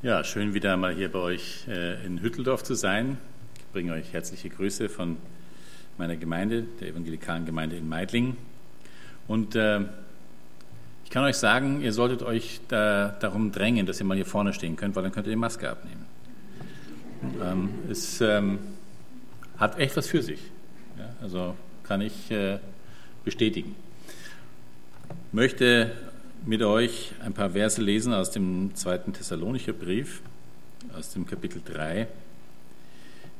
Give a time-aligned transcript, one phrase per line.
[0.00, 3.18] Ja, schön wieder mal hier bei euch äh, in Hütteldorf zu sein.
[3.58, 5.16] Ich bringe euch herzliche Grüße von
[5.96, 8.36] meiner Gemeinde, der evangelikalen Gemeinde in Meidling.
[9.26, 9.80] Und äh,
[11.02, 14.52] ich kann euch sagen, ihr solltet euch da, darum drängen, dass ihr mal hier vorne
[14.52, 16.06] stehen könnt, weil dann könnt ihr die Maske abnehmen.
[17.42, 18.60] Ähm, es ähm,
[19.56, 20.38] hat echt was für sich.
[21.20, 22.60] Also kann ich äh,
[23.24, 23.74] bestätigen.
[25.32, 25.90] Möchte
[26.46, 30.22] mit euch ein paar Verse lesen aus dem zweiten Thessalonicher Brief,
[30.96, 32.08] aus dem Kapitel 3.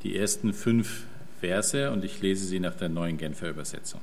[0.03, 1.05] Die ersten fünf
[1.39, 4.01] Verse und ich lese sie nach der neuen Genfer Übersetzung.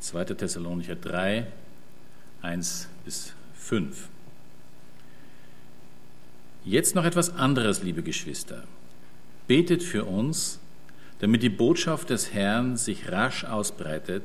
[0.00, 0.24] 2.
[0.24, 1.46] Thessalonicher 3,
[2.42, 4.08] 1 bis 5.
[6.64, 8.64] Jetzt noch etwas anderes, liebe Geschwister.
[9.46, 10.58] Betet für uns,
[11.18, 14.24] damit die Botschaft des Herrn sich rasch ausbreitet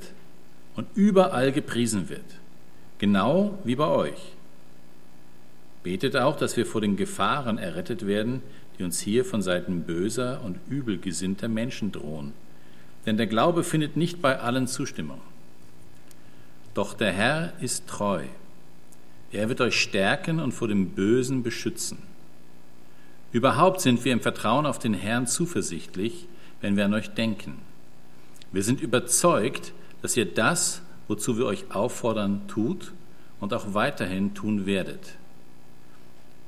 [0.76, 2.26] und überall gepriesen wird
[3.00, 4.34] genau wie bei euch.
[5.84, 8.42] Betet auch, dass wir vor den Gefahren errettet werden,
[8.78, 12.34] die uns hier von Seiten böser und übelgesinnter Menschen drohen.
[13.06, 15.22] Denn der Glaube findet nicht bei allen Zustimmung.
[16.74, 18.24] Doch der Herr ist treu.
[19.32, 22.00] Er wird euch stärken und vor dem Bösen beschützen.
[23.32, 26.28] Überhaupt sind wir im Vertrauen auf den Herrn zuversichtlich,
[26.62, 27.60] wenn wir an euch denken.
[28.52, 29.74] Wir sind überzeugt,
[30.06, 32.94] dass ihr das, wozu wir euch auffordern, tut
[33.40, 35.16] und auch weiterhin tun werdet.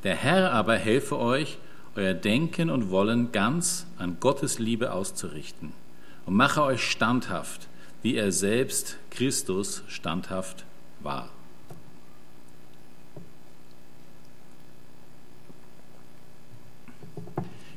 [0.04, 1.58] Der Herr aber helfe euch,
[1.96, 5.74] euer Denken und Wollen ganz an Gottes Liebe auszurichten
[6.28, 7.68] und mache euch standhaft,
[8.04, 10.64] wie er selbst Christus standhaft
[11.00, 11.30] war.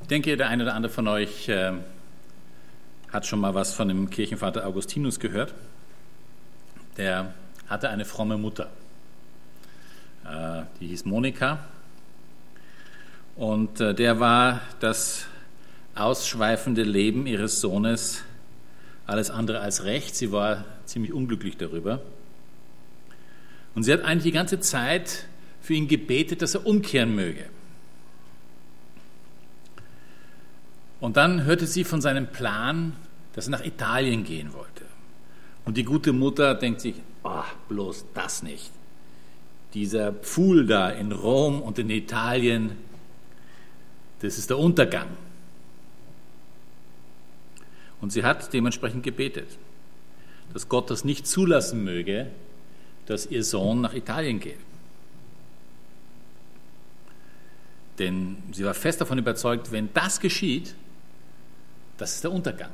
[0.02, 1.72] Ich denke, der eine oder andere von euch äh,
[3.10, 5.54] hat schon mal was von dem Kirchenvater Augustinus gehört
[6.96, 7.34] der
[7.68, 8.70] hatte eine fromme Mutter.
[10.24, 11.64] Äh, die hieß Monika.
[13.36, 15.26] Und äh, der war das
[15.94, 18.24] ausschweifende Leben ihres Sohnes
[19.06, 20.14] alles andere als recht.
[20.14, 22.00] Sie war ziemlich unglücklich darüber.
[23.74, 25.26] Und sie hat eigentlich die ganze Zeit
[25.60, 27.44] für ihn gebetet, dass er umkehren möge.
[31.00, 32.94] Und dann hörte sie von seinem Plan,
[33.32, 34.84] dass er nach Italien gehen wollte.
[35.64, 38.70] Und die gute Mutter denkt sich, oh, bloß das nicht.
[39.74, 42.72] Dieser Pfuhl da in Rom und in Italien,
[44.20, 45.08] das ist der Untergang.
[48.00, 49.48] Und sie hat dementsprechend gebetet,
[50.52, 52.28] dass Gott das nicht zulassen möge,
[53.06, 54.58] dass ihr Sohn nach Italien geht.
[57.98, 60.74] Denn sie war fest davon überzeugt, wenn das geschieht,
[61.98, 62.70] das ist der Untergang.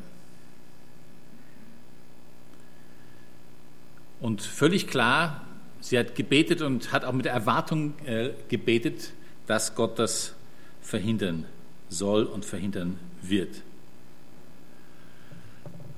[4.21, 5.43] Und völlig klar,
[5.81, 9.13] sie hat gebetet und hat auch mit der Erwartung äh, gebetet,
[9.47, 10.35] dass Gott das
[10.81, 11.45] verhindern
[11.89, 13.63] soll und verhindern wird.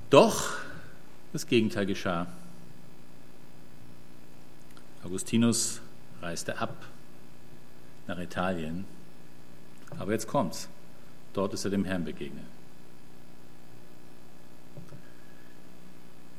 [0.09, 0.57] Doch
[1.33, 2.27] das Gegenteil geschah.
[5.03, 5.81] Augustinus
[6.21, 6.85] reiste ab
[8.07, 8.85] nach Italien,
[9.97, 10.67] aber jetzt kommt's.
[11.33, 12.43] Dort ist er dem Herrn begegnet.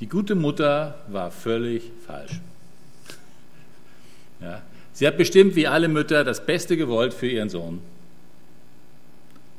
[0.01, 2.41] Die gute Mutter war völlig falsch.
[4.41, 4.63] Ja.
[4.95, 7.81] Sie hat bestimmt, wie alle Mütter, das Beste gewollt für ihren Sohn.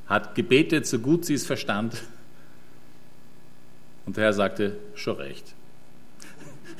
[0.07, 2.01] Hat gebetet, so gut sie es verstand.
[4.05, 5.53] Und der Herr sagte, schon recht.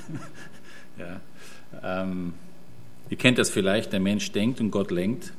[0.98, 1.22] ja.
[1.84, 2.34] ähm,
[3.10, 5.34] ihr kennt das vielleicht, der Mensch denkt und Gott lenkt.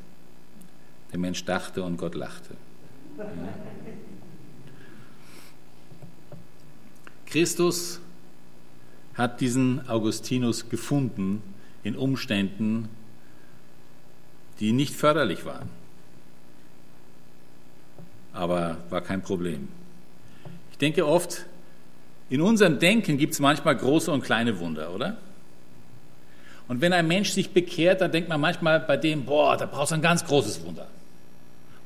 [1.11, 2.55] Der Mensch dachte und Gott lachte.
[3.19, 3.27] Ja.
[7.27, 8.01] Christus
[9.15, 11.43] hat diesen Augustinus gefunden
[11.83, 12.89] in Umständen,
[14.61, 15.69] die nicht förderlich waren.
[18.33, 19.69] Aber war kein Problem.
[20.71, 21.45] Ich denke oft,
[22.31, 25.19] in unserem Denken gibt es manchmal große und kleine Wunder, oder?
[26.69, 29.91] Und wenn ein Mensch sich bekehrt, dann denkt man manchmal bei dem, boah, da brauchst
[29.91, 30.87] du ein ganz großes Wunder.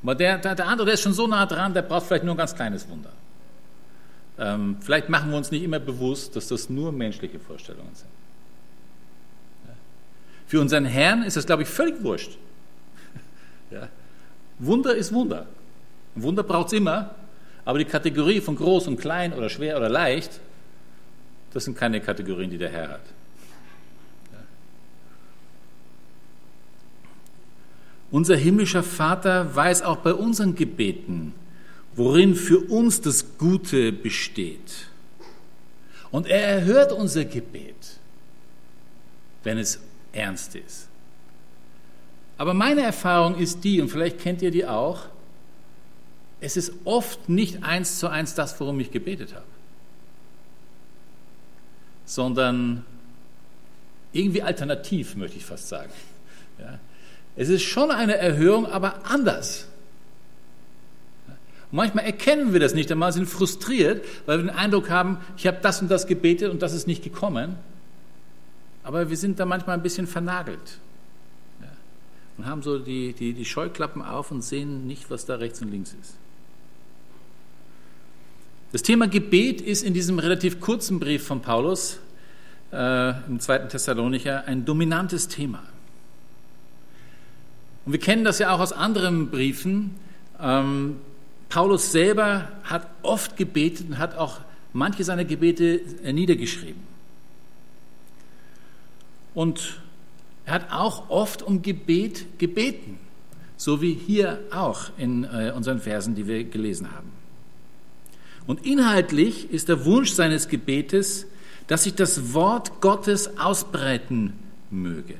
[0.01, 2.35] Aber der, der, der andere, der ist schon so nah dran, der braucht vielleicht nur
[2.35, 3.09] ein ganz kleines Wunder.
[4.39, 8.09] Ähm, vielleicht machen wir uns nicht immer bewusst, dass das nur menschliche Vorstellungen sind.
[10.47, 12.37] Für unseren Herrn ist das, glaube ich, völlig wurscht.
[13.69, 13.89] Ja.
[14.59, 15.45] Wunder ist Wunder.
[16.15, 17.15] Wunder braucht es immer,
[17.65, 20.39] aber die Kategorie von groß und klein oder schwer oder leicht,
[21.51, 23.01] das sind keine Kategorien, die der Herr hat.
[24.31, 24.39] Ja.
[28.09, 31.33] Unser himmlischer Vater weiß auch bei unseren Gebeten,
[31.97, 34.87] worin für uns das Gute besteht.
[36.11, 37.97] Und er erhört unser Gebet,
[39.43, 39.79] wenn es
[40.13, 40.87] ernst ist.
[42.37, 45.07] Aber meine Erfahrung ist die, und vielleicht kennt ihr die auch,
[46.39, 49.45] es ist oft nicht eins zu eins das, worum ich gebetet habe,
[52.05, 52.85] sondern
[54.13, 55.91] irgendwie alternativ, möchte ich fast sagen.
[56.59, 56.77] Ja.
[57.35, 59.67] Es ist schon eine Erhöhung, aber anders.
[61.71, 65.57] Manchmal erkennen wir das nicht einmal, sind frustriert, weil wir den Eindruck haben, ich habe
[65.61, 67.55] das und das gebetet und das ist nicht gekommen.
[68.83, 70.79] Aber wir sind da manchmal ein bisschen vernagelt
[71.61, 71.67] ja.
[72.37, 75.71] und haben so die, die, die Scheuklappen auf und sehen nicht, was da rechts und
[75.71, 76.15] links ist.
[78.71, 81.99] Das Thema Gebet ist in diesem relativ kurzen Brief von Paulus
[82.71, 85.63] äh, im zweiten Thessalonicher ein dominantes Thema.
[87.85, 89.95] Und wir kennen das ja auch aus anderen Briefen.
[90.41, 90.97] Ähm,
[91.49, 94.41] Paulus selber hat oft gebetet und hat auch
[94.73, 96.81] manche seiner Gebete niedergeschrieben.
[99.33, 99.81] Und
[100.45, 102.97] er hat auch oft um Gebet gebeten,
[103.55, 107.11] so wie hier auch in äh, unseren Versen, die wir gelesen haben.
[108.47, 111.27] Und inhaltlich ist der Wunsch seines Gebetes,
[111.67, 114.33] dass sich das Wort Gottes ausbreiten
[114.71, 115.15] möge.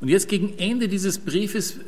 [0.00, 1.78] Und jetzt gegen Ende dieses Briefes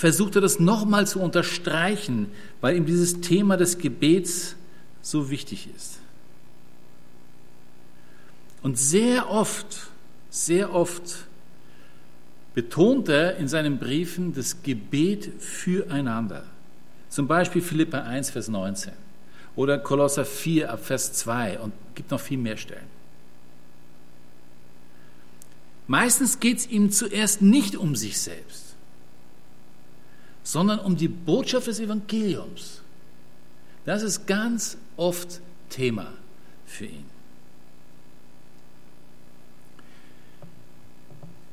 [0.00, 2.28] versucht er das nochmal zu unterstreichen,
[2.62, 4.56] weil ihm dieses Thema des Gebets
[5.02, 5.98] so wichtig ist.
[8.62, 9.90] Und sehr oft,
[10.30, 11.26] sehr oft
[12.54, 16.44] betont er in seinen Briefen das Gebet füreinander.
[17.10, 18.94] Zum Beispiel Philippa 1, Vers 19
[19.54, 22.88] oder Kolosser 4 ab Vers 2 und gibt noch viel mehr Stellen.
[25.88, 28.69] Meistens geht es ihm zuerst nicht um sich selbst,
[30.50, 32.82] sondern um die Botschaft des Evangeliums.
[33.84, 36.12] Das ist ganz oft Thema
[36.66, 37.04] für ihn.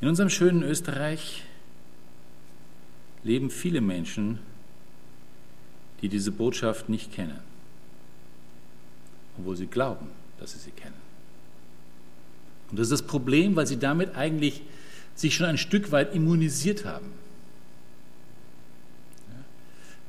[0.01, 1.43] In unserem schönen Österreich
[3.23, 4.39] leben viele Menschen,
[6.01, 7.39] die diese Botschaft nicht kennen,
[9.37, 10.07] obwohl sie glauben,
[10.39, 10.99] dass sie sie kennen.
[12.71, 14.63] Und das ist das Problem, weil sie damit eigentlich
[15.13, 17.26] sich schon ein Stück weit immunisiert haben.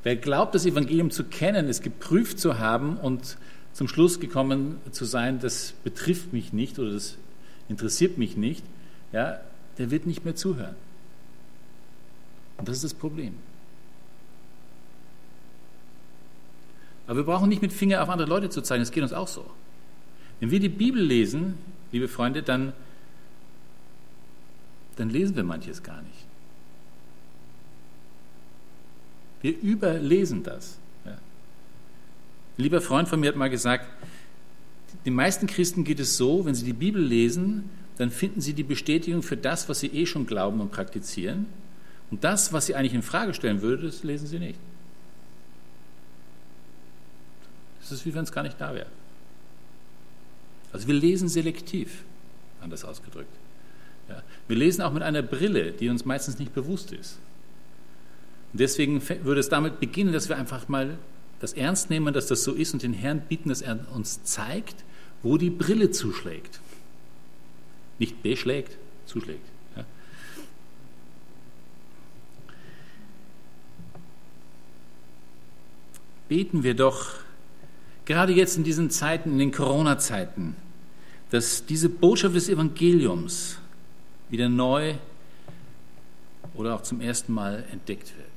[0.03, 3.37] Wer glaubt, das Evangelium zu kennen, es geprüft zu haben und
[3.73, 7.17] zum Schluss gekommen zu sein, das betrifft mich nicht oder das
[7.67, 8.63] interessiert mich nicht,
[9.11, 9.39] ja,
[9.77, 10.75] der wird nicht mehr zuhören.
[12.57, 13.35] Und das ist das Problem.
[17.07, 19.27] Aber wir brauchen nicht mit Finger auf andere Leute zu zeigen, es geht uns auch
[19.27, 19.49] so.
[20.39, 21.57] Wenn wir die Bibel lesen,
[21.91, 22.73] liebe Freunde, dann,
[24.95, 26.28] dann lesen wir manches gar nicht.
[29.41, 30.77] Wir überlesen das.
[31.05, 31.11] Ja.
[31.11, 31.17] Ein
[32.57, 33.87] lieber Freund von mir hat mal gesagt,
[35.05, 38.63] den meisten Christen geht es so, wenn sie die Bibel lesen, dann finden sie die
[38.63, 41.45] Bestätigung für das, was sie eh schon glauben und praktizieren.
[42.11, 44.59] Und das, was sie eigentlich in Frage stellen würde, das lesen sie nicht.
[47.81, 48.87] Das ist wie wenn es gar nicht da wäre.
[50.71, 52.03] Also wir lesen selektiv,
[52.61, 53.33] anders ausgedrückt.
[54.07, 54.21] Ja.
[54.47, 57.17] Wir lesen auch mit einer Brille, die uns meistens nicht bewusst ist.
[58.51, 60.97] Und deswegen würde es damit beginnen, dass wir einfach mal
[61.39, 64.83] das ernst nehmen, dass das so ist und den Herrn bieten, dass er uns zeigt,
[65.23, 66.59] wo die Brille zuschlägt.
[67.99, 69.45] Nicht beschlägt, zuschlägt.
[76.27, 77.15] Beten wir doch,
[78.05, 80.55] gerade jetzt in diesen Zeiten, in den Corona-Zeiten,
[81.31, 83.57] dass diese Botschaft des Evangeliums
[84.29, 84.93] wieder neu
[86.53, 88.28] oder auch zum ersten Mal entdeckt wird.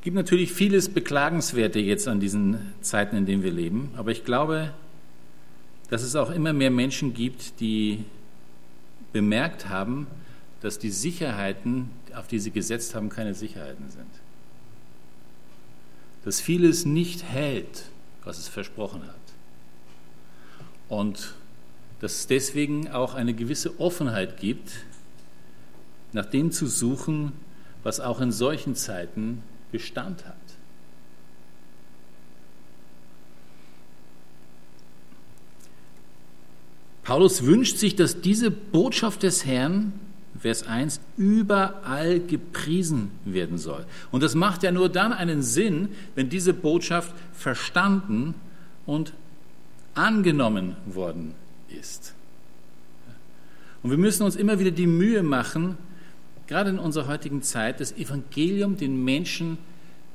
[0.00, 4.24] Es gibt natürlich vieles Beklagenswerte jetzt an diesen Zeiten, in denen wir leben, aber ich
[4.24, 4.72] glaube,
[5.90, 8.02] dass es auch immer mehr Menschen gibt, die
[9.12, 10.06] bemerkt haben,
[10.62, 14.08] dass die Sicherheiten, auf die sie gesetzt haben, keine Sicherheiten sind.
[16.24, 17.84] Dass vieles nicht hält,
[18.24, 19.16] was es versprochen hat.
[20.88, 21.34] Und
[22.00, 24.72] dass es deswegen auch eine gewisse Offenheit gibt,
[26.14, 27.32] nach dem zu suchen,
[27.82, 29.42] was auch in solchen Zeiten
[29.72, 30.36] Bestand hat.
[37.02, 39.92] Paulus wünscht sich, dass diese Botschaft des Herrn,
[40.38, 43.84] Vers 1, überall gepriesen werden soll.
[44.12, 48.34] Und das macht ja nur dann einen Sinn, wenn diese Botschaft verstanden
[48.86, 49.12] und
[49.94, 51.34] angenommen worden
[51.68, 52.14] ist.
[53.82, 55.78] Und wir müssen uns immer wieder die Mühe machen,
[56.50, 59.56] gerade in unserer heutigen Zeit, das Evangelium den Menschen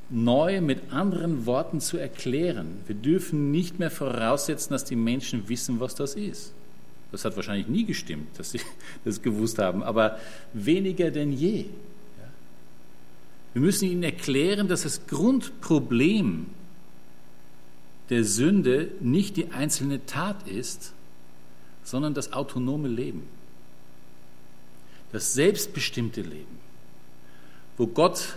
[0.10, 2.82] neu mit anderen Worten zu erklären.
[2.88, 6.54] Wir dürfen nicht mehr voraussetzen, dass die Menschen wissen, was das ist.
[7.14, 8.60] Das hat wahrscheinlich nie gestimmt, dass sie
[9.06, 10.20] das gewusst haben, aber
[10.54, 11.66] weniger denn je.
[13.54, 16.48] Wir müssen ihnen erklären, dass das Grundproblem
[18.10, 20.92] der Sünde nicht die einzelne Tat ist,
[21.86, 23.24] sondern das autonome Leben,
[25.16, 26.60] das selbstbestimmte Leben,
[27.78, 28.36] wo Gott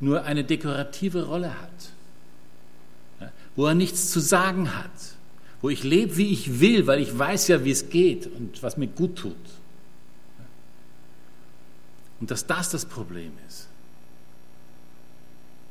[0.00, 4.90] nur eine dekorative Rolle hat, wo er nichts zu sagen hat,
[5.62, 8.76] wo ich lebe, wie ich will, weil ich weiß ja, wie es geht und was
[8.76, 9.34] mir gut tut.
[12.20, 13.70] Und dass das das Problem ist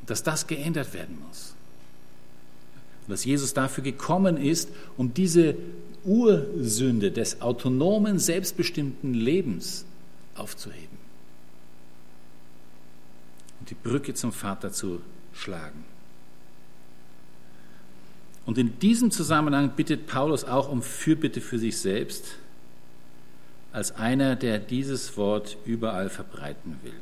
[0.09, 1.53] dass das geändert werden muss.
[3.05, 5.55] Und dass Jesus dafür gekommen ist, um diese
[6.03, 9.85] Ursünde des autonomen, selbstbestimmten Lebens
[10.39, 10.97] aufzuheben
[13.59, 15.01] und die Brücke zum Vater zu
[15.33, 15.83] schlagen.
[18.45, 22.37] Und in diesem Zusammenhang bittet Paulus auch um Fürbitte für sich selbst,
[23.71, 26.99] als einer, der dieses Wort überall verbreiten will.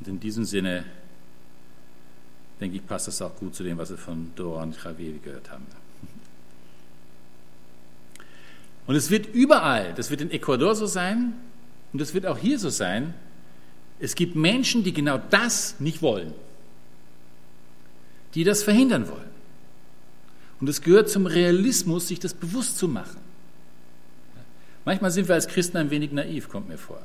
[0.00, 0.84] Und in diesem Sinne,
[2.60, 5.50] denke ich, passt das auch gut zu dem, was wir von Dora und Javier gehört
[5.50, 5.66] haben.
[8.86, 11.34] Und es wird überall, das wird in Ecuador so sein
[11.92, 13.14] und es wird auch hier so sein,
[14.00, 16.34] es gibt Menschen, die genau das nicht wollen,
[18.34, 19.30] die das verhindern wollen.
[20.60, 23.20] Und es gehört zum Realismus, sich das bewusst zu machen.
[24.84, 27.00] Manchmal sind wir als Christen ein wenig naiv, kommt mir vor.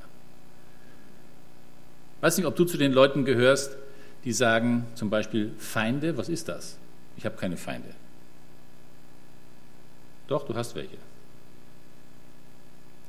[2.21, 3.75] Weiß nicht, ob du zu den Leuten gehörst,
[4.23, 6.77] die sagen zum Beispiel Feinde, was ist das?
[7.15, 7.89] Ich habe keine Feinde.
[10.27, 10.97] Doch, du hast welche.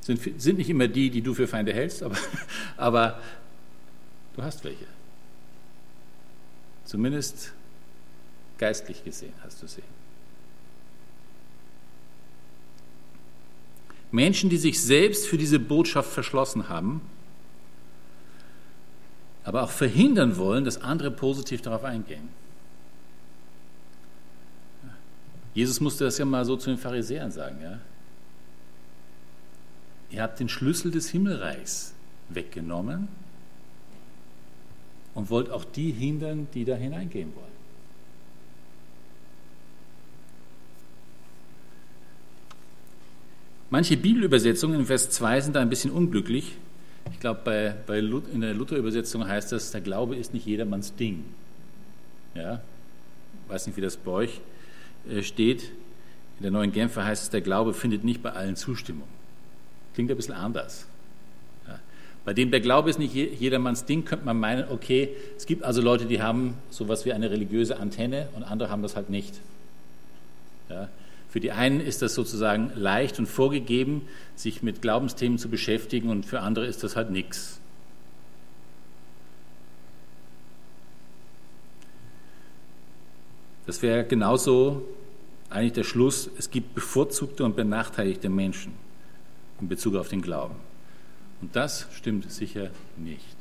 [0.01, 2.17] Sind, sind nicht immer die, die du für Feinde hältst, aber,
[2.77, 3.19] aber
[4.35, 4.85] du hast welche.
[6.85, 7.53] Zumindest
[8.57, 9.83] geistlich gesehen hast du sie.
[14.11, 17.01] Menschen, die sich selbst für diese Botschaft verschlossen haben,
[19.43, 22.29] aber auch verhindern wollen, dass andere positiv darauf eingehen.
[25.53, 27.59] Jesus musste das ja mal so zu den Pharisäern sagen.
[27.61, 27.79] Ja?
[30.11, 31.93] Ihr habt den Schlüssel des Himmelreichs
[32.29, 33.07] weggenommen
[35.13, 37.59] und wollt auch die hindern, die da hineingehen wollen.
[43.69, 46.55] Manche Bibelübersetzungen in Vers 2 sind da ein bisschen unglücklich.
[47.11, 51.23] Ich glaube, bei, bei in der Luther-Übersetzung heißt das, der Glaube ist nicht jedermanns Ding.
[52.33, 52.61] Ja?
[53.49, 54.41] weiß nicht, wie das bei euch
[55.09, 55.63] äh, steht.
[56.37, 59.07] In der neuen Genfer heißt es, der Glaube findet nicht bei allen Zustimmung.
[59.99, 60.85] Klingt ein bisschen anders.
[61.67, 61.77] Ja?
[62.23, 65.81] Bei dem der Glaube ist nicht jedermanns Ding, könnte man meinen, okay, es gibt also
[65.81, 69.41] Leute, die haben sowas wie eine religiöse Antenne und andere haben das halt nicht.
[70.69, 70.87] Ja?
[71.27, 74.03] Für die einen ist das sozusagen leicht und vorgegeben,
[74.37, 77.59] sich mit Glaubensthemen zu beschäftigen und für andere ist das halt nichts.
[83.65, 84.81] Das wäre genauso
[85.49, 88.87] eigentlich der Schluss, es gibt bevorzugte und benachteiligte Menschen
[89.61, 90.55] in Bezug auf den Glauben.
[91.41, 93.37] Und das stimmt sicher nicht.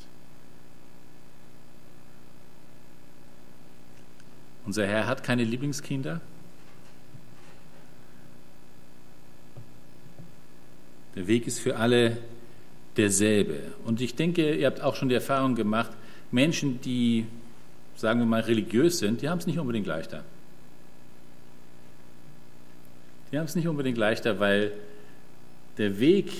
[4.66, 6.20] Unser Herr hat keine Lieblingskinder.
[11.14, 12.18] Der Weg ist für alle
[12.96, 13.72] derselbe.
[13.84, 15.90] Und ich denke, ihr habt auch schon die Erfahrung gemacht,
[16.30, 17.26] Menschen, die,
[17.96, 20.22] sagen wir mal, religiös sind, die haben es nicht unbedingt leichter.
[23.32, 24.72] Die haben es nicht unbedingt leichter, weil
[25.78, 26.30] der Weg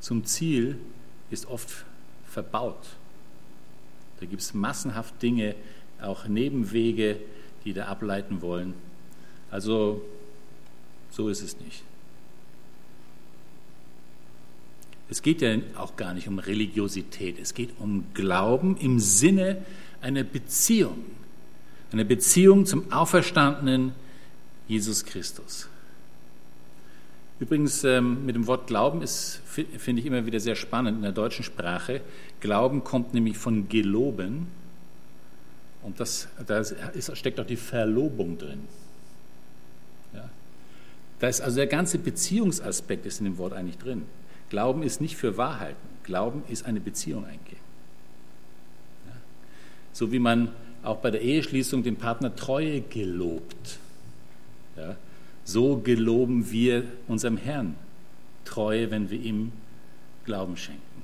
[0.00, 0.78] zum Ziel
[1.30, 1.84] ist oft
[2.26, 2.86] verbaut.
[4.20, 5.54] Da gibt es massenhaft Dinge,
[6.00, 7.16] auch Nebenwege,
[7.64, 8.74] die da ableiten wollen.
[9.50, 10.02] Also
[11.10, 11.82] so ist es nicht.
[15.10, 19.64] Es geht ja auch gar nicht um Religiosität, es geht um Glauben im Sinne
[20.00, 21.04] einer Beziehung,
[21.90, 23.92] eine Beziehung zum auferstandenen
[24.68, 25.68] Jesus Christus.
[27.40, 31.12] Übrigens, ähm, mit dem Wort Glauben ist, finde ich immer wieder sehr spannend in der
[31.12, 32.02] deutschen Sprache.
[32.40, 34.46] Glauben kommt nämlich von geloben
[35.82, 38.60] und da ist, steckt auch die Verlobung drin.
[40.12, 40.28] Ja.
[41.18, 44.02] Da ist also der ganze Beziehungsaspekt ist in dem Wort eigentlich drin.
[44.50, 45.88] Glauben ist nicht für Wahrheiten.
[46.02, 47.56] Glauben ist eine Beziehung eingehen.
[49.06, 49.16] Ja?
[49.94, 50.50] So wie man
[50.82, 53.78] auch bei der Eheschließung dem Partner Treue gelobt.
[55.52, 57.74] So geloben wir unserem Herrn
[58.44, 59.50] Treue, wenn wir ihm
[60.24, 61.02] Glauben schenken.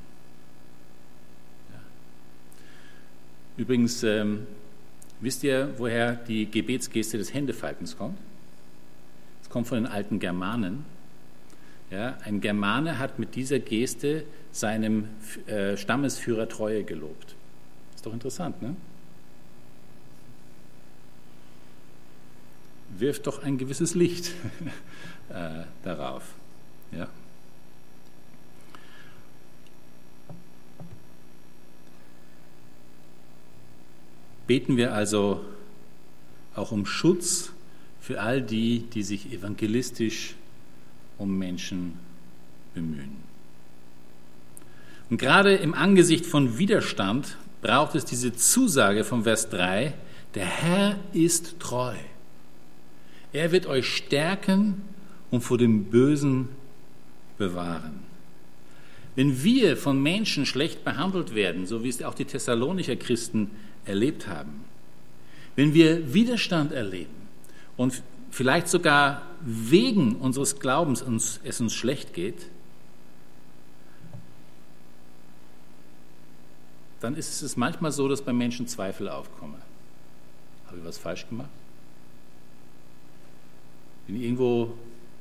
[1.72, 1.80] Ja?
[3.56, 4.46] Übrigens, ähm,
[5.20, 8.18] wisst ihr, woher die Gebetsgeste des Händefaltens kommt?
[9.56, 10.84] kommt von den alten Germanen.
[11.90, 15.08] Ja, ein Germane hat mit dieser Geste seinem
[15.46, 17.34] äh, Stammesführer Treue gelobt.
[17.94, 18.76] Ist doch interessant, ne?
[22.98, 24.32] Wirft doch ein gewisses Licht
[25.28, 26.22] äh, darauf.
[26.92, 27.08] Ja.
[34.46, 35.44] Beten wir also
[36.54, 37.52] auch um Schutz
[38.00, 40.36] für all die, die sich evangelistisch
[41.18, 41.98] um Menschen
[42.74, 43.16] bemühen.
[45.10, 49.94] Und gerade im Angesicht von Widerstand braucht es diese Zusage vom Vers 3,
[50.34, 51.94] der Herr ist treu.
[53.32, 54.82] Er wird euch stärken
[55.30, 56.48] und vor dem Bösen
[57.38, 58.00] bewahren.
[59.14, 63.50] Wenn wir von Menschen schlecht behandelt werden, so wie es auch die Thessalonicher Christen
[63.84, 64.64] erlebt haben,
[65.54, 67.14] wenn wir Widerstand erleben
[67.76, 72.46] und vielleicht sogar wegen unseres Glaubens uns, es uns schlecht geht,
[77.00, 79.62] dann ist es manchmal so, dass bei Menschen Zweifel aufkommen.
[80.66, 81.48] Habe ich was falsch gemacht?
[84.06, 84.74] Bin irgendwo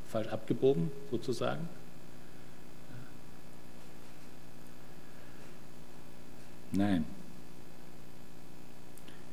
[0.07, 1.67] falsch abgebogen, sozusagen?
[6.71, 7.05] Nein.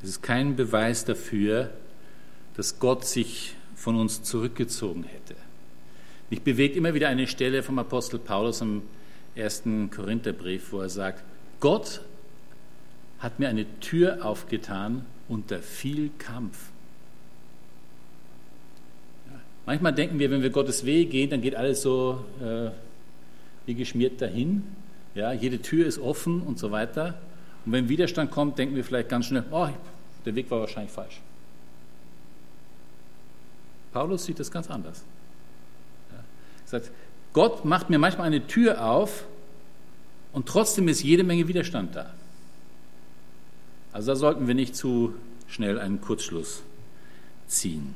[0.02, 1.70] Es ist kein Beweis dafür,
[2.56, 5.36] dass Gott sich von uns zurückgezogen hätte.
[6.30, 8.82] Mich bewegt immer wieder eine Stelle vom Apostel Paulus im
[9.34, 11.22] ersten Korintherbrief, wo er sagt,
[11.60, 12.00] Gott
[13.18, 16.71] hat mir eine Tür aufgetan unter viel Kampf.
[19.62, 22.70] Ja, manchmal denken wir, wenn wir Gottes Weg gehen, dann geht alles so äh,
[23.66, 24.64] wie geschmiert dahin.
[25.14, 27.18] Ja, jede Tür ist offen und so weiter.
[27.64, 29.68] Und wenn Widerstand kommt, denken wir vielleicht ganz schnell, oh,
[30.24, 31.20] der Weg war wahrscheinlich falsch.
[33.92, 35.02] Paulus sieht das ganz anders.
[36.12, 36.24] Er
[36.64, 36.90] sagt,
[37.32, 39.24] Gott macht mir manchmal eine Tür auf
[40.32, 42.12] und trotzdem ist jede Menge Widerstand da.
[43.92, 45.14] Also da sollten wir nicht zu
[45.46, 46.62] schnell einen Kurzschluss
[47.46, 47.94] ziehen.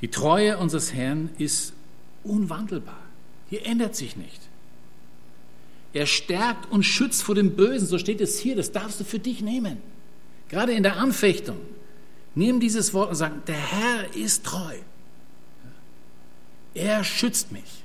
[0.00, 1.72] Die Treue unseres Herrn ist
[2.24, 3.00] unwandelbar.
[3.48, 4.40] Hier ändert sich nicht.
[5.92, 9.18] Er stärkt und schützt vor dem Bösen, so steht es hier, das darfst du für
[9.18, 9.78] dich nehmen.
[10.48, 11.58] Gerade in der Anfechtung.
[12.34, 14.76] Nimm dieses Wort und sag, der Herr ist treu.
[16.74, 17.82] Er schützt mich.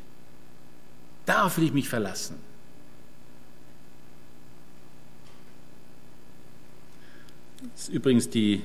[1.26, 2.36] Darauf will ich mich verlassen.
[7.74, 8.62] Das ist übrigens die,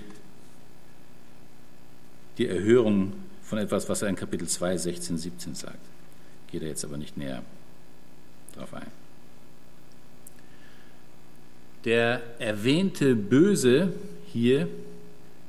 [2.37, 3.15] die Erhörung
[3.51, 5.81] von etwas, was er in Kapitel 2, 16, 17 sagt.
[6.53, 7.43] Geht er jetzt aber nicht näher
[8.55, 8.87] darauf ein.
[11.85, 13.93] Der erwähnte Böse
[14.27, 14.69] hier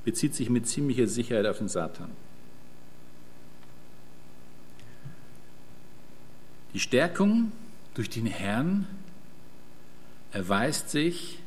[0.04, 2.10] bezieht sich mit ziemlicher Sicherheit auf den Satan.
[6.74, 7.52] Die Stärkung
[7.94, 8.88] durch den Herrn
[10.32, 11.38] erweist sich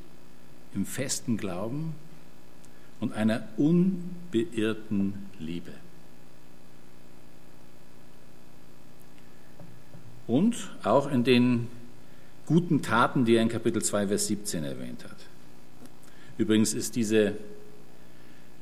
[0.72, 1.96] im festen Glauben
[3.00, 5.72] und einer unbeirrten Liebe.
[10.26, 11.68] Und auch in den
[12.46, 15.16] guten Taten, die er in Kapitel 2, Vers 17 erwähnt hat.
[16.38, 17.34] Übrigens ist diese,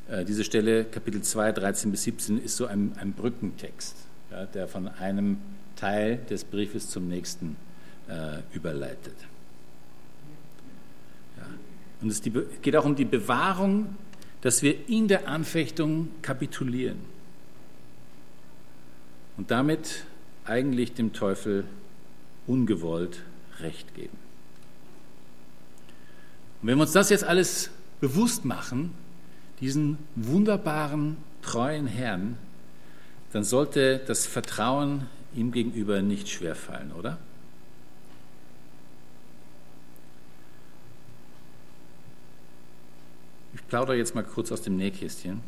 [0.08, 3.96] äh, diese Stelle, Kapitel 2, 13 bis 17, ist so ein, ein Brückentext,
[4.30, 5.38] ja, der von einem
[5.76, 7.56] Teil des Briefes zum nächsten
[8.08, 9.16] äh, überleitet.
[11.36, 11.46] Ja.
[12.02, 13.96] Und es die, geht auch um die Bewahrung,
[14.42, 16.98] dass wir in der Anfechtung kapitulieren
[19.36, 20.04] und damit
[20.44, 21.64] eigentlich dem Teufel
[22.46, 23.22] ungewollt
[23.60, 24.16] Recht geben.
[26.60, 28.92] Und wenn wir uns das jetzt alles bewusst machen,
[29.60, 32.36] diesen wunderbaren, treuen Herrn,
[33.32, 37.18] dann sollte das Vertrauen ihm gegenüber nicht schwerfallen, oder?
[43.54, 45.40] Ich plaudere jetzt mal kurz aus dem Nähkästchen.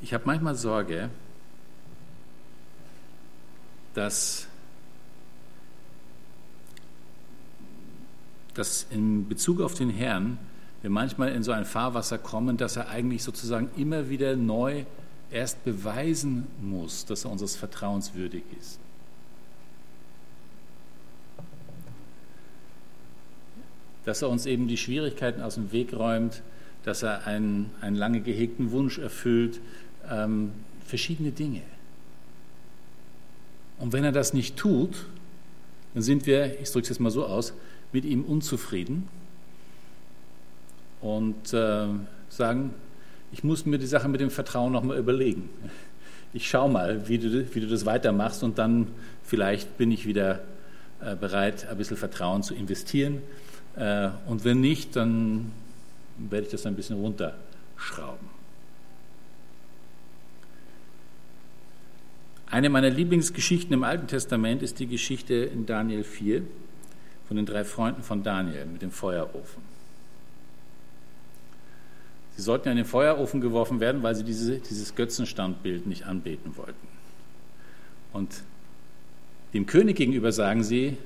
[0.00, 1.10] Ich habe manchmal Sorge,
[3.94, 4.48] dass
[8.54, 10.38] dass in Bezug auf den Herrn
[10.82, 14.84] wir manchmal in so ein Fahrwasser kommen, dass er eigentlich sozusagen immer wieder neu
[15.30, 18.78] erst beweisen muss, dass er unseres Vertrauens würdig ist.
[24.04, 26.42] Dass er uns eben die Schwierigkeiten aus dem Weg räumt,
[26.84, 29.60] dass er einen, einen lange gehegten Wunsch erfüllt,
[30.10, 30.52] ähm,
[30.86, 31.62] verschiedene Dinge.
[33.78, 35.06] Und wenn er das nicht tut,
[35.94, 37.52] dann sind wir, ich drücke es jetzt mal so aus,
[37.92, 39.08] mit ihm unzufrieden
[41.00, 41.86] und äh,
[42.28, 42.74] sagen,
[43.32, 45.48] ich muss mir die Sache mit dem Vertrauen nochmal überlegen.
[46.32, 48.88] Ich schaue mal, wie du, wie du das weitermachst und dann
[49.22, 50.40] vielleicht bin ich wieder
[51.00, 53.22] äh, bereit, ein bisschen Vertrauen zu investieren.
[53.76, 55.52] Äh, und wenn nicht, dann
[56.16, 58.28] werde ich das ein bisschen runterschrauben.
[62.54, 66.42] Eine meiner Lieblingsgeschichten im Alten Testament ist die Geschichte in Daniel 4
[67.26, 69.60] von den drei Freunden von Daniel mit dem Feuerofen.
[72.36, 76.86] Sie sollten in den Feuerofen geworfen werden, weil sie diese, dieses Götzenstandbild nicht anbeten wollten.
[78.12, 78.44] Und
[79.52, 80.96] dem König gegenüber sagen sie,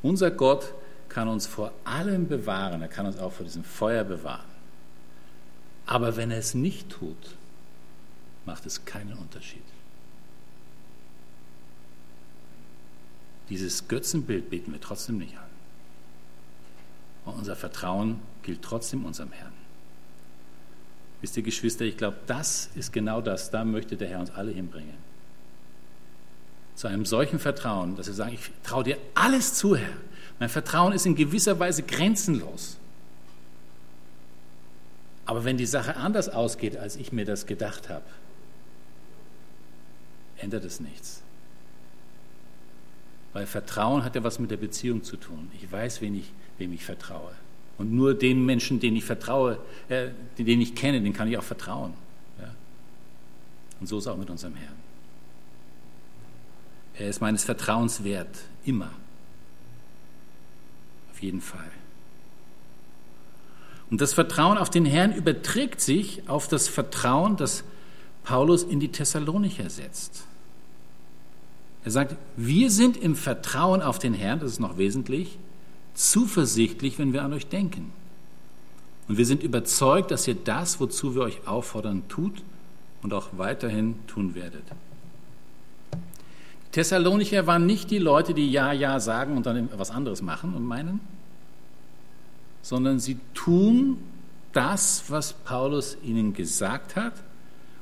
[0.00, 0.72] unser Gott
[1.10, 4.48] kann uns vor allem bewahren, er kann uns auch vor diesem Feuer bewahren.
[5.84, 7.36] Aber wenn er es nicht tut,
[8.46, 9.60] macht es keinen Unterschied.
[13.48, 15.44] Dieses Götzenbild beten wir trotzdem nicht an.
[17.24, 19.52] Und unser Vertrauen gilt trotzdem unserem Herrn.
[21.20, 24.52] Wisst ihr, Geschwister, ich glaube, das ist genau das, da möchte der Herr uns alle
[24.52, 24.94] hinbringen.
[26.76, 29.96] Zu einem solchen Vertrauen, dass wir sagen, ich traue dir alles zu, Herr.
[30.38, 32.76] Mein Vertrauen ist in gewisser Weise grenzenlos.
[35.26, 38.04] Aber wenn die Sache anders ausgeht, als ich mir das gedacht habe,
[40.36, 41.22] ändert es nichts.
[43.32, 45.50] Weil Vertrauen hat ja was mit der Beziehung zu tun.
[45.54, 47.32] Ich weiß, wen ich, wem ich vertraue.
[47.76, 51.44] Und nur den Menschen, den ich vertraue, äh, den ich kenne, den kann ich auch
[51.44, 51.94] vertrauen.
[52.40, 52.52] Ja?
[53.80, 54.74] Und so ist es auch mit unserem Herrn.
[56.94, 58.90] Er ist meines Vertrauens wert, immer.
[61.12, 61.70] Auf jeden Fall.
[63.90, 67.64] Und das Vertrauen auf den Herrn überträgt sich auf das Vertrauen, das
[68.24, 70.24] Paulus in die Thessalonicher setzt.
[71.88, 75.38] Er sagt, wir sind im Vertrauen auf den Herrn, das ist noch wesentlich,
[75.94, 77.94] zuversichtlich, wenn wir an euch denken.
[79.08, 82.42] Und wir sind überzeugt, dass ihr das, wozu wir euch auffordern, tut
[83.02, 84.64] und auch weiterhin tun werdet.
[85.94, 90.52] Die Thessalonicher waren nicht die Leute, die Ja, Ja sagen und dann was anderes machen
[90.52, 91.00] und meinen,
[92.60, 93.96] sondern sie tun
[94.52, 97.14] das, was Paulus ihnen gesagt hat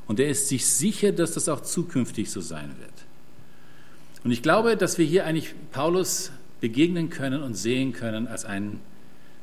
[0.07, 3.06] und er ist sich sicher, dass das auch zukünftig so sein wird.
[4.27, 8.81] Und ich glaube, dass wir hier eigentlich Paulus begegnen können und sehen können als einen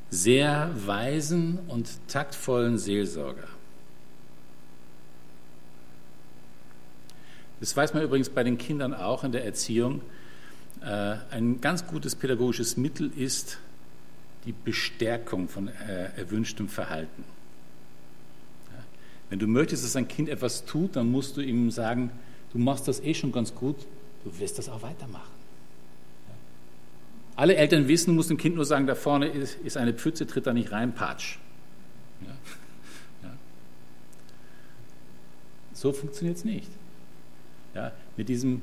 [0.10, 3.48] sehr weisen und taktvollen Seelsorger.
[7.62, 10.02] Das weiß man übrigens bei den Kindern auch in der Erziehung.
[10.82, 13.60] Äh, ein ganz gutes pädagogisches Mittel ist
[14.44, 17.24] die Bestärkung von äh, erwünschtem Verhalten.
[19.30, 22.12] Wenn du möchtest, dass ein Kind etwas tut, dann musst du ihm sagen,
[22.52, 23.78] du machst das eh schon ganz gut,
[24.24, 25.32] du wirst das auch weitermachen.
[27.36, 30.46] Alle Eltern wissen, muss dem Kind nur sagen, da vorne ist, ist eine Pfütze, tritt
[30.46, 31.38] da nicht rein, patsch.
[32.22, 32.28] Ja.
[33.24, 33.36] Ja.
[35.74, 36.70] So funktioniert es nicht.
[37.74, 38.62] Ja, mit diesem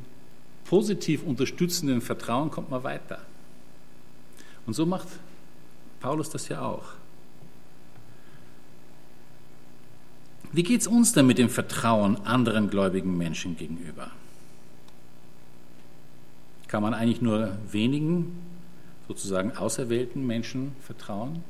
[0.64, 3.20] positiv unterstützenden Vertrauen kommt man weiter.
[4.66, 5.08] Und so macht
[5.98, 6.92] Paulus das ja auch.
[10.52, 14.12] Wie geht es uns denn mit dem Vertrauen anderen gläubigen Menschen gegenüber?
[16.70, 18.30] Kann man eigentlich nur wenigen
[19.08, 21.42] sozusagen auserwählten Menschen vertrauen.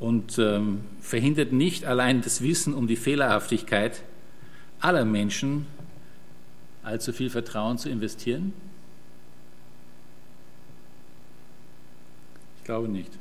[0.00, 4.02] Und ähm, verhindert nicht allein das Wissen um die Fehlerhaftigkeit
[4.80, 5.66] aller Menschen,
[6.82, 8.52] allzu viel Vertrauen zu investieren?
[12.58, 13.12] Ich glaube nicht.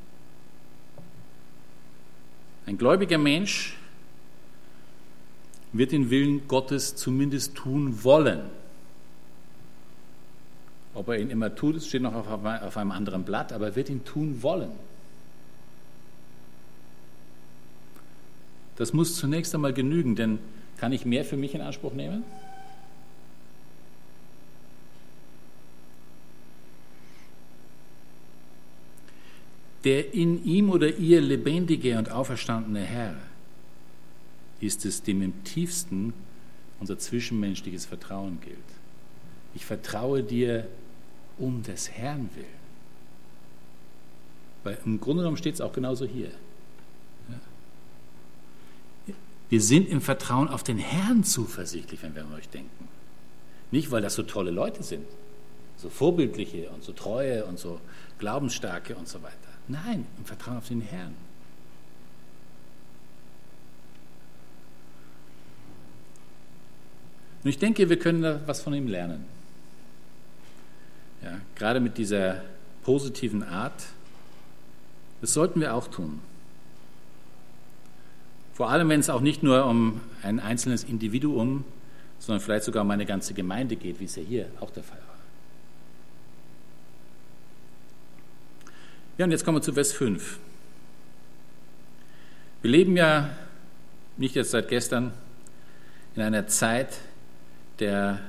[2.65, 3.77] Ein gläubiger Mensch
[5.73, 8.41] wird den Willen Gottes zumindest tun wollen.
[10.93, 13.89] Ob er ihn immer tut, es steht noch auf einem anderen Blatt, aber er wird
[13.89, 14.71] ihn tun wollen.
[18.77, 20.39] Das muss zunächst einmal genügen, denn
[20.77, 22.23] kann ich mehr für mich in Anspruch nehmen?
[29.83, 33.15] Der in ihm oder ihr lebendige und auferstandene Herr
[34.59, 36.13] ist es, dem im tiefsten
[36.79, 38.57] unser zwischenmenschliches Vertrauen gilt.
[39.55, 40.67] Ich vertraue dir
[41.37, 42.57] um des Herrn willen.
[44.63, 46.31] Weil im Grunde genommen steht es auch genauso hier.
[49.49, 52.87] Wir sind im Vertrauen auf den Herrn zuversichtlich, wenn wir an euch denken.
[53.71, 55.05] Nicht, weil das so tolle Leute sind,
[55.77, 57.79] so vorbildliche und so treue und so
[58.19, 59.35] glaubensstarke und so weiter.
[59.67, 61.15] Nein, im Vertrauen auf den Herrn.
[67.43, 69.25] Und ich denke, wir können da was von ihm lernen.
[71.23, 72.41] Ja, gerade mit dieser
[72.83, 73.83] positiven Art.
[75.21, 76.19] Das sollten wir auch tun.
[78.53, 81.63] Vor allem, wenn es auch nicht nur um ein einzelnes Individuum,
[82.19, 84.97] sondern vielleicht sogar um eine ganze Gemeinde geht, wie es ja hier auch der Fall
[84.97, 85.17] war.
[89.17, 90.39] Ja, und jetzt kommen wir zu Vers 5.
[92.61, 93.29] Wir leben ja
[94.17, 95.11] nicht jetzt seit gestern
[96.15, 96.99] in einer Zeit
[97.79, 98.19] der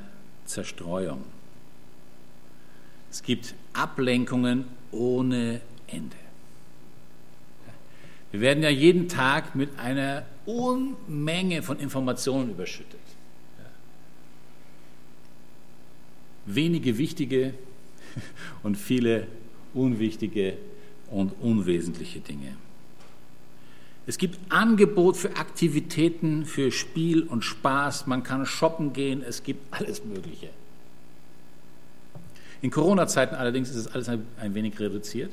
[0.44, 1.24] Zerstreuung.
[3.11, 6.16] Es gibt Ablenkungen ohne Ende.
[8.30, 13.00] Wir werden ja jeden Tag mit einer Unmenge von Informationen überschüttet.
[16.44, 17.54] Wenige wichtige
[18.62, 19.26] und viele
[19.74, 20.56] unwichtige
[21.11, 22.56] und unwesentliche Dinge.
[24.09, 28.07] Es gibt Angebot für Aktivitäten, für Spiel und Spaß.
[28.07, 29.23] Man kann shoppen gehen.
[29.23, 30.49] Es gibt alles Mögliche.
[32.62, 35.31] In Corona-Zeiten allerdings ist es alles ein, ein wenig reduziert.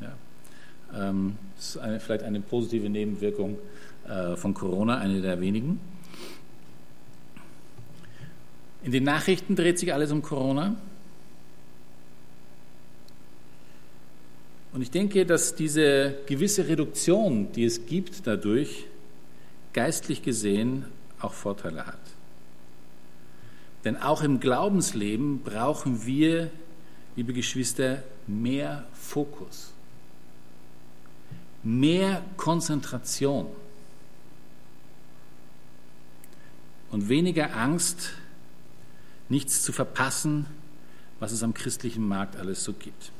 [0.00, 1.08] Ja.
[1.08, 3.58] Ähm, das ist eine, vielleicht eine positive Nebenwirkung
[4.08, 5.80] äh, von Corona, eine der wenigen.
[8.84, 10.76] In den Nachrichten dreht sich alles um Corona.
[14.72, 18.86] Und ich denke, dass diese gewisse Reduktion, die es gibt dadurch,
[19.72, 20.84] geistlich gesehen
[21.20, 21.98] auch Vorteile hat.
[23.84, 26.50] Denn auch im Glaubensleben brauchen wir,
[27.16, 29.72] liebe Geschwister, mehr Fokus,
[31.62, 33.46] mehr Konzentration
[36.90, 38.12] und weniger Angst,
[39.28, 40.46] nichts zu verpassen,
[41.18, 43.12] was es am christlichen Markt alles so gibt.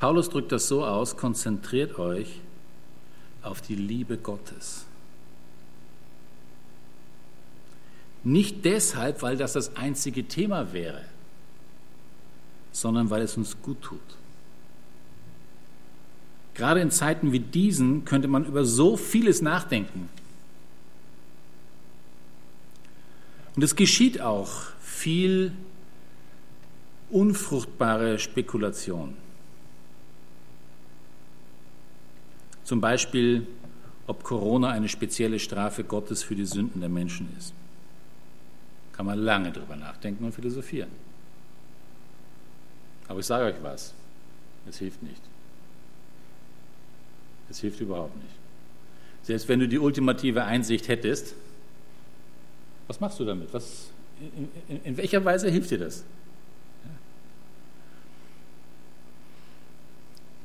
[0.00, 2.40] Paulus drückt das so aus, konzentriert euch
[3.42, 4.86] auf die Liebe Gottes.
[8.24, 11.04] Nicht deshalb, weil das das einzige Thema wäre,
[12.72, 14.00] sondern weil es uns gut tut.
[16.54, 20.08] Gerade in Zeiten wie diesen könnte man über so vieles nachdenken.
[23.54, 25.52] Und es geschieht auch viel
[27.10, 29.14] unfruchtbare Spekulation.
[32.70, 33.48] Zum Beispiel,
[34.06, 37.52] ob Corona eine spezielle Strafe Gottes für die Sünden der Menschen ist.
[38.92, 40.88] Kann man lange drüber nachdenken und philosophieren.
[43.08, 43.92] Aber ich sage euch was,
[44.68, 45.20] es hilft nicht.
[47.50, 48.36] Es hilft überhaupt nicht.
[49.24, 51.34] Selbst wenn du die ultimative Einsicht hättest,
[52.86, 53.52] was machst du damit?
[53.52, 56.04] Was, in, in, in welcher Weise hilft dir das?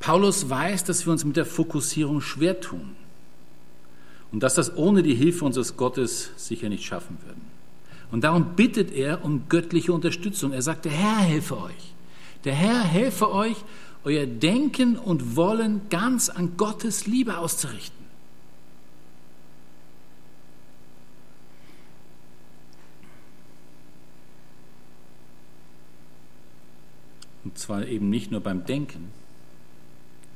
[0.05, 2.95] Paulus weiß, dass wir uns mit der Fokussierung schwer tun
[4.31, 7.41] und dass das ohne die Hilfe unseres Gottes sicher nicht schaffen würden.
[8.11, 10.51] Und darum bittet er um göttliche Unterstützung.
[10.53, 11.95] Er sagt, der Herr helfe euch.
[12.43, 13.55] Der Herr helfe euch,
[14.03, 18.05] euer Denken und Wollen ganz an Gottes Liebe auszurichten.
[27.43, 29.11] Und zwar eben nicht nur beim Denken,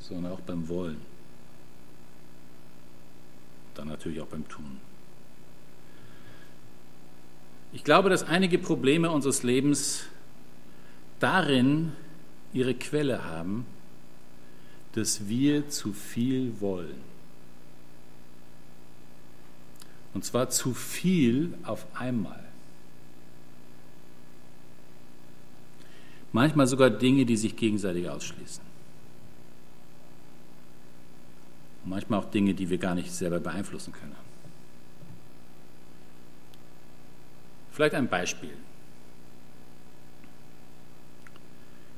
[0.09, 0.99] sondern auch beim Wollen.
[3.75, 4.79] Dann natürlich auch beim Tun.
[7.71, 10.05] Ich glaube, dass einige Probleme unseres Lebens
[11.19, 11.93] darin
[12.51, 13.65] ihre Quelle haben,
[14.93, 17.07] dass wir zu viel wollen.
[20.15, 22.43] Und zwar zu viel auf einmal.
[26.31, 28.68] Manchmal sogar Dinge, die sich gegenseitig ausschließen.
[31.89, 34.15] Und manchmal auch Dinge, die wir gar nicht selber beeinflussen können.
[37.71, 38.51] Vielleicht ein Beispiel.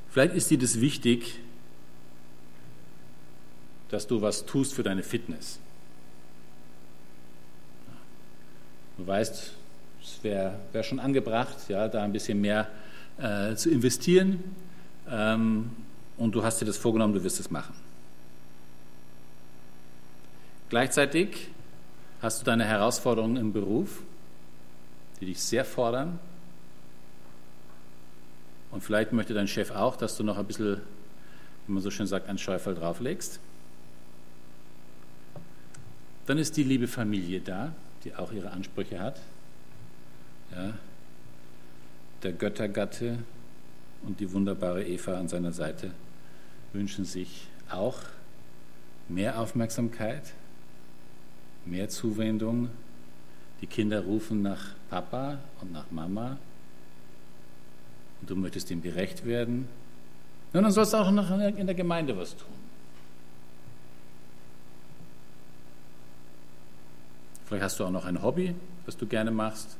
[0.09, 1.39] Vielleicht ist dir das wichtig,
[3.89, 5.59] dass du was tust für deine Fitness.
[8.97, 9.51] Du weißt,
[10.01, 12.69] es wäre wär schon angebracht, ja, da ein bisschen mehr
[13.17, 14.41] äh, zu investieren.
[15.09, 15.71] Ähm,
[16.15, 17.90] und du hast dir das vorgenommen, du wirst es machen.
[20.71, 21.49] Gleichzeitig
[22.21, 24.03] hast du deine Herausforderungen im Beruf,
[25.19, 26.17] die dich sehr fordern.
[28.71, 30.79] Und vielleicht möchte dein Chef auch, dass du noch ein bisschen,
[31.67, 33.41] wie man so schön sagt, ein Schäufel drauflegst.
[36.25, 37.73] Dann ist die liebe Familie da,
[38.05, 39.19] die auch ihre Ansprüche hat.
[40.53, 40.71] Ja,
[42.23, 43.17] der Göttergatte
[44.03, 45.91] und die wunderbare Eva an seiner Seite
[46.71, 47.97] wünschen sich auch
[49.09, 50.31] mehr Aufmerksamkeit,
[51.65, 52.69] mehr Zuwendung.
[53.61, 56.37] Die Kinder rufen nach Papa und nach Mama.
[58.21, 59.67] Und du möchtest ihm gerecht werden.
[60.53, 62.47] Und dann sollst du auch noch in der Gemeinde was tun.
[67.45, 69.77] Vielleicht hast du auch noch ein Hobby, was du gerne machst.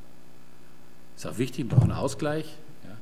[1.15, 2.45] Ist auch wichtig, braucht einen Ausgleich.
[2.83, 2.97] Ja.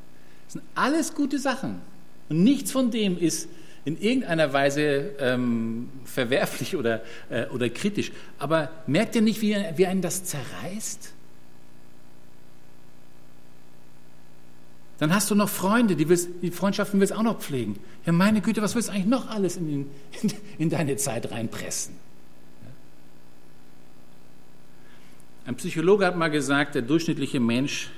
[0.46, 1.82] Das sind alles gute Sachen.
[2.30, 3.50] Und nichts von dem ist
[3.86, 8.12] in irgendeiner Weise ähm, verwerflich oder, äh, oder kritisch.
[8.38, 11.13] Aber merkt ihr nicht, wie, wie einen das zerreißt?
[15.00, 17.80] Dann hast du noch Freunde, die, willst, die Freundschaften willst du auch noch pflegen.
[18.06, 19.92] Ja, meine Güte, was willst du eigentlich noch alles in, den,
[20.58, 21.96] in deine Zeit reinpressen?
[25.46, 27.89] Ein Psychologe hat mal gesagt, der durchschnittliche Mensch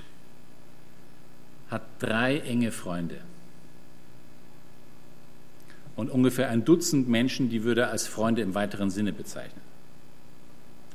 [1.70, 3.17] hat drei enge Freunde.
[5.95, 9.62] Und ungefähr ein Dutzend Menschen, die würde er als Freunde im weiteren Sinne bezeichnen.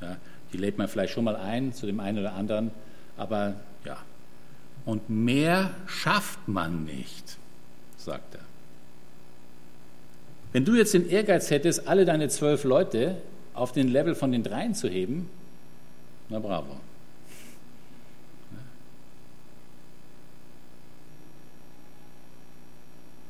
[0.01, 0.17] Ja,
[0.53, 2.71] die lädt man vielleicht schon mal ein zu dem einen oder anderen,
[3.17, 3.55] aber
[3.85, 3.99] ja.
[4.85, 7.39] Und mehr schafft man nicht,
[7.97, 8.41] sagt er.
[10.53, 13.17] Wenn du jetzt den Ehrgeiz hättest, alle deine zwölf Leute
[13.53, 15.29] auf den Level von den dreien zu heben,
[16.29, 16.77] na bravo.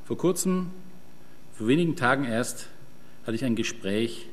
[0.04, 0.70] Vor kurzem,
[1.56, 2.68] vor wenigen Tagen erst,
[3.22, 4.26] hatte ich ein Gespräch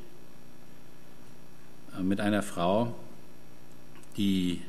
[1.97, 2.93] äh, mit einer Frau,
[4.17, 4.61] die,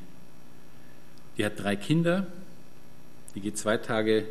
[1.36, 2.28] die hat drei Kinder,
[3.34, 4.28] die geht zwei Tage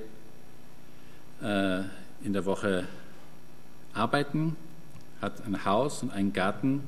[1.42, 1.82] äh,
[2.24, 2.88] in der Woche
[3.94, 4.56] arbeiten,
[5.22, 6.88] hat ein Haus und einen Garten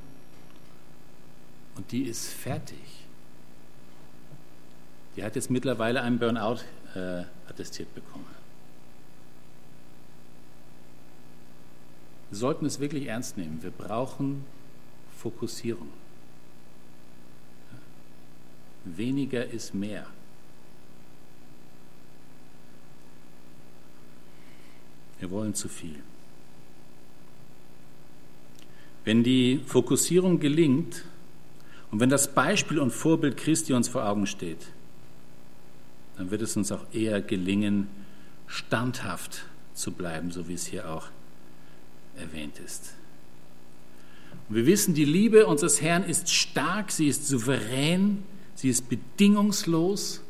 [1.76, 2.80] und die ist fertig.
[5.18, 6.60] Die hat jetzt mittlerweile einen Burnout
[6.96, 8.35] äh, attestiert bekommen.
[12.36, 13.64] Wir sollten es wirklich ernst nehmen.
[13.64, 14.44] Wir brauchen
[15.20, 15.88] Fokussierung.
[18.84, 20.06] Weniger ist mehr.
[25.18, 25.96] Wir wollen zu viel.
[29.06, 31.06] Wenn die Fokussierung gelingt
[31.90, 34.68] und wenn das Beispiel und Vorbild Christi uns vor Augen steht,
[36.18, 37.88] dann wird es uns auch eher gelingen,
[38.46, 41.08] standhaft zu bleiben, so wie es hier auch
[42.18, 42.94] erwähnt ist.
[44.50, 48.24] Und wir wissen, die Liebe unseres Herrn ist stark, sie ist souverän,
[48.56, 50.22] sie ist bedingungslos.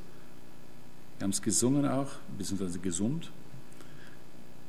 [1.17, 3.32] Wir haben es gesungen auch, beziehungsweise gesummt.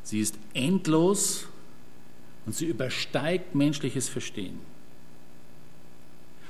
[0.02, 1.46] Sie ist endlos
[2.44, 4.58] und sie übersteigt menschliches Verstehen.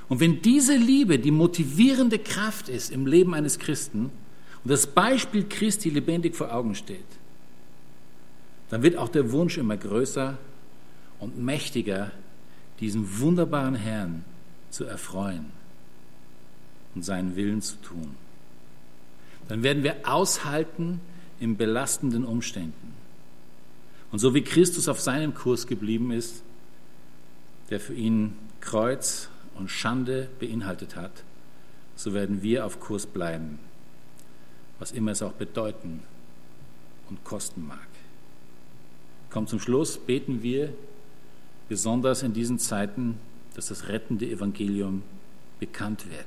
[0.08, 4.10] Und wenn diese Liebe die motivierende Kraft ist im Leben eines Christen
[4.62, 7.04] und das Beispiel Christi lebendig vor Augen steht,
[8.70, 10.38] dann wird auch der Wunsch immer größer
[11.18, 12.10] und mächtiger,
[12.80, 14.24] diesen wunderbaren Herrn
[14.70, 15.46] zu erfreuen
[16.94, 18.14] und seinen Willen zu tun.
[19.48, 21.00] Dann werden wir aushalten
[21.40, 22.94] in belastenden Umständen.
[24.12, 26.42] Und so wie Christus auf seinem Kurs geblieben ist,
[27.70, 31.22] der für ihn Kreuz und Schande beinhaltet hat,
[31.96, 33.58] so werden wir auf Kurs bleiben,
[34.78, 36.02] was immer es auch bedeuten
[37.08, 37.86] und kosten mag.
[39.30, 40.72] Kommt zum Schluss, beten wir
[41.68, 43.18] besonders in diesen Zeiten,
[43.54, 45.02] dass das rettende Evangelium
[45.58, 46.24] bekannt werde.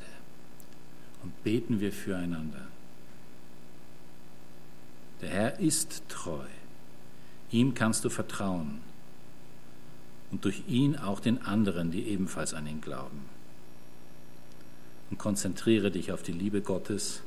[1.24, 2.68] Und beten wir füreinander.
[5.22, 6.46] Der Herr ist treu.
[7.52, 8.80] Ihm kannst du vertrauen.
[10.32, 13.26] Und durch ihn auch den anderen, die ebenfalls an ihn glauben.
[15.10, 17.22] Und konzentriere dich auf die Liebe Gottes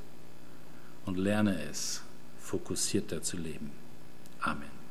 [1.05, 2.03] und lerne es,
[2.41, 3.73] fokussierter zu leben.
[4.41, 4.82] Amen.